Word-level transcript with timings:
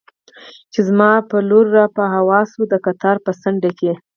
چې 0.73 0.79
زما 0.89 1.11
پر 1.29 1.41
لور 1.49 1.65
را 1.77 1.85
په 1.95 2.03
هوا 2.15 2.39
شو، 2.51 2.61
د 2.71 2.73
قطار 2.85 3.17
په 3.25 3.31
څنډه 3.41 3.71
کې. 3.79 3.91